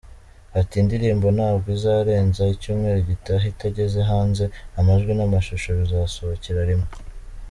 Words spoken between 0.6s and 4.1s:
Indirimbo ntabwo izarenza icyumweru gitaha itageze